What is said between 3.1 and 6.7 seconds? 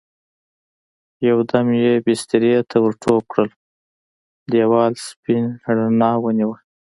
کړل، دېوال سپينې رڼا ونيو.